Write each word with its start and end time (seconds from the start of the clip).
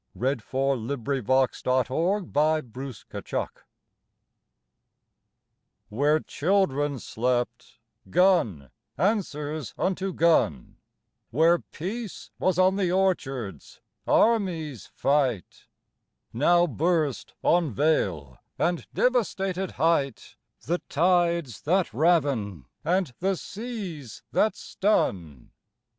152 0.13 0.57
ON 0.57 0.87
THE 0.87 0.97
GREAT 0.97 1.27
WAR 1.27 1.47
TO 1.47 1.61
THE 1.63 1.93
ALLIED 1.93 3.33
ARMS 3.35 3.49
Where 5.89 6.19
children 6.21 6.97
slept, 6.97 7.77
gun 8.09 8.71
answers 8.97 9.75
unto 9.77 10.11
gun; 10.11 10.77
Where 11.29 11.59
peace 11.59 12.31
was 12.39 12.57
on 12.57 12.77
the 12.77 12.91
orchards, 12.91 13.79
armies 14.07 14.87
fight; 14.87 15.67
Now 16.33 16.65
burst, 16.65 17.35
on 17.43 17.71
vale 17.71 18.39
and 18.57 18.87
devastated 18.95 19.73
height, 19.73 20.35
The 20.65 20.79
tides 20.89 21.61
that 21.61 21.93
raven 21.93 22.65
and 22.83 23.13
the 23.19 23.37
seas 23.37 24.23
that 24.31 24.55
stun. 24.55 25.51